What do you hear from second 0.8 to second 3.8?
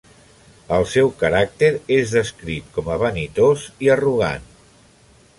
seu caràcter és descrit com a vanitós